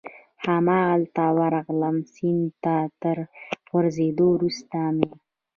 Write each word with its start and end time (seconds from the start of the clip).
همالته 0.45 1.23
ورغلم، 1.37 1.97
سیند 2.13 2.49
ته 2.63 2.75
تر 3.01 3.17
غورځېدو 3.69 4.25
وروسته 4.35 4.77
مې. 4.97 5.11